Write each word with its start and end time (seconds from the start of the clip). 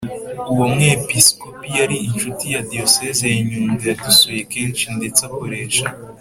uwo 0.53 0.65
mwepiskopi 0.73 1.67
yari 1.79 1.95
inshuti 2.07 2.45
ya 2.53 2.61
diyosezi 2.69 3.23
ya 3.31 3.35
nyundo 3.49 3.83
yadusuye 3.91 4.41
kenshi, 4.53 4.85
ndetse 4.97 5.21
akoresha 5.29 5.85